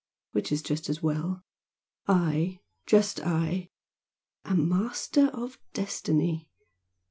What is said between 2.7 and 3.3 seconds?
just